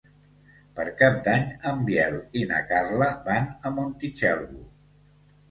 [0.77, 4.67] Per Cap d'Any en Biel i na Carla van a Montitxelvo.